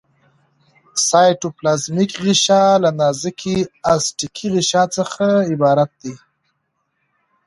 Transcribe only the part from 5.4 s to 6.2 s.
عبارت ده.